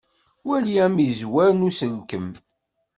[0.47, 2.27] Wali amizzwer n uselkem.